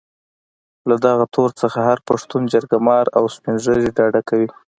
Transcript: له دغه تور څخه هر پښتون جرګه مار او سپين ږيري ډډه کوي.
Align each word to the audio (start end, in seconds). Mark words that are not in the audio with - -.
له 0.89 0.95
دغه 1.05 1.25
تور 1.35 1.49
څخه 1.61 1.79
هر 1.87 1.99
پښتون 2.09 2.41
جرګه 2.53 2.77
مار 2.87 3.05
او 3.17 3.23
سپين 3.35 3.55
ږيري 3.65 3.87
ډډه 3.97 4.21
کوي. 4.29 4.49